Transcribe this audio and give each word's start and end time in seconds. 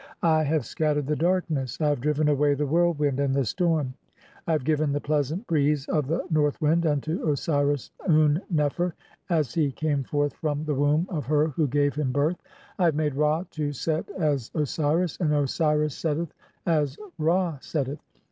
I 0.23 0.41
have 0.45 0.65
scat 0.65 0.95
tered 0.97 1.01
(5) 1.01 1.05
the 1.05 1.15
darkness, 1.15 1.79
I 1.79 1.89
have 1.89 2.01
driven 2.01 2.27
away 2.27 2.55
the 2.55 2.65
whirlwind 2.65 3.19
"and 3.19 3.35
the 3.35 3.45
storm, 3.45 3.83
and 3.99 4.25
I 4.47 4.51
have 4.53 4.63
given 4.63 4.91
the 4.93 4.99
pleasant 4.99 5.45
breeze 5.45 5.87
of 5.89 6.07
the 6.07 6.25
"north 6.31 6.59
wind 6.59 6.87
unto 6.87 7.29
Osiris 7.31 7.91
Un 8.07 8.41
nefer 8.49 8.95
as 9.29 9.53
he 9.53 9.71
came 9.71 10.03
forth 10.03 10.33
from 10.33 10.61
(6) 10.61 10.65
"the 10.65 10.73
womb 10.73 11.05
of 11.11 11.27
her 11.27 11.49
who 11.49 11.67
gave 11.67 11.93
him 11.93 12.11
birth. 12.11 12.41
I 12.79 12.85
have 12.85 12.95
made 12.95 13.13
Ra 13.13 13.43
to 13.51 13.71
"set 13.73 14.09
as 14.17 14.49
Osiris, 14.55 15.17
and 15.19 15.33
Osiris 15.35 15.93
setteth 15.95 16.33
as 16.65 16.97
Ra 17.19 17.59
setteth. 17.61 17.99